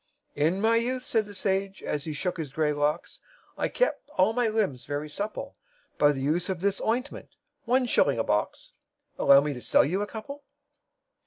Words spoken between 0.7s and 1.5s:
youth," said the